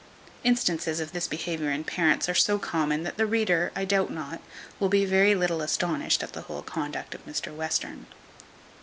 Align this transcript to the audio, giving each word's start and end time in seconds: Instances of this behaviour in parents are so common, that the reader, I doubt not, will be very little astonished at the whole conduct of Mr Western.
Instances 0.43 0.99
of 0.99 1.11
this 1.11 1.27
behaviour 1.27 1.69
in 1.69 1.83
parents 1.83 2.27
are 2.27 2.33
so 2.33 2.57
common, 2.57 3.03
that 3.03 3.17
the 3.17 3.27
reader, 3.27 3.71
I 3.75 3.85
doubt 3.85 4.09
not, 4.09 4.41
will 4.79 4.89
be 4.89 5.05
very 5.05 5.35
little 5.35 5.61
astonished 5.61 6.23
at 6.23 6.33
the 6.33 6.41
whole 6.41 6.63
conduct 6.63 7.13
of 7.13 7.23
Mr 7.27 7.55
Western. 7.55 8.07